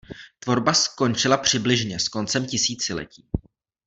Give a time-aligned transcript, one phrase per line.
[0.39, 3.29] Tvorba skončila přibližně s koncem tisíciletí.